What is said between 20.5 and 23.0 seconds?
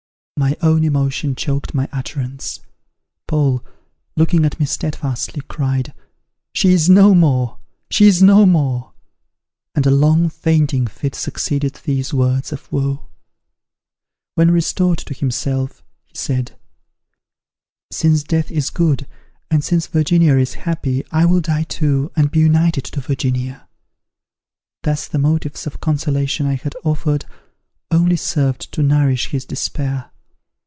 happy, I will die too, and be united to